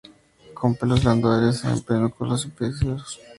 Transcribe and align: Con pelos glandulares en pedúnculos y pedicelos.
Con 0.55 0.73
pelos 0.73 1.03
glandulares 1.03 1.63
en 1.63 1.79
pedúnculos 1.81 2.47
y 2.47 2.49
pedicelos. 2.49 3.19